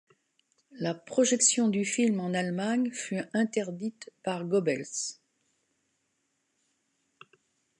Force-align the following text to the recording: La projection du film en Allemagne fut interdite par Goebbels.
La 0.79 0.95
projection 0.95 1.67
du 1.67 1.85
film 1.85 2.19
en 2.21 2.33
Allemagne 2.33 2.89
fut 2.91 3.21
interdite 3.35 4.09
par 4.23 4.45
Goebbels. 4.45 4.87